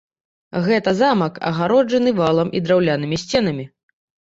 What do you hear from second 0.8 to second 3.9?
замак, агароджаны валам і драўлянымі сценамі.